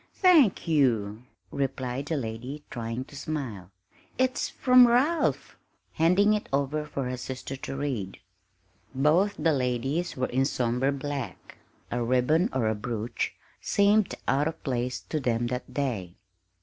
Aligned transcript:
"Thank 0.15 0.67
you," 0.67 1.21
replied 1.51 2.07
the 2.07 2.17
lady, 2.17 2.63
trying 2.71 3.05
to 3.05 3.15
smile. 3.15 3.69
"It's 4.17 4.49
from 4.49 4.87
Ralph," 4.87 5.55
handing 5.93 6.33
it 6.33 6.49
over 6.51 6.85
for 6.87 7.07
her 7.07 7.17
sister 7.17 7.55
to 7.57 7.75
read. 7.75 8.17
Both 8.95 9.35
the 9.37 9.53
ladies 9.53 10.17
were 10.17 10.25
in 10.25 10.45
somber 10.45 10.91
black; 10.91 11.59
a 11.91 12.01
ribbon 12.03 12.49
or 12.51 12.67
a 12.67 12.73
brooch 12.73 13.35
seemed 13.61 14.15
out 14.27 14.47
of 14.47 14.63
place 14.63 15.01
to 15.01 15.19
them 15.19 15.45
that 15.53 15.71
day. 15.71 16.15